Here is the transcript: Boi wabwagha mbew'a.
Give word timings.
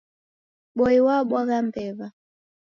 Boi 0.77 0.97
wabwagha 1.05 1.57
mbew'a. 1.67 2.07